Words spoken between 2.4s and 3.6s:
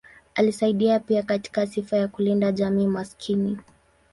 jamii maskini.